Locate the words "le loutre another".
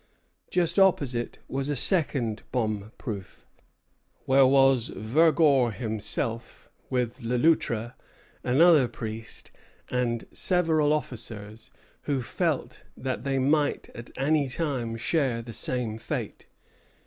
7.21-8.87